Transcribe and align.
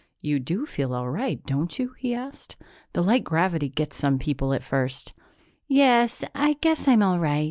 "You 0.19 0.39
do 0.39 0.65
feel 0.65 0.95
all 0.95 1.11
right, 1.11 1.43
don't 1.45 1.77
you?" 1.77 1.93
he 1.99 2.15
asked. 2.15 2.55
"The 2.93 3.03
light 3.03 3.23
gravity 3.23 3.69
gets 3.69 3.97
some 3.97 4.17
people 4.17 4.51
at 4.51 4.63
first." 4.63 5.13
"Yes, 5.67 6.23
I 6.33 6.53
guess 6.53 6.87
I'm 6.87 7.03
all 7.03 7.19
right. 7.19 7.39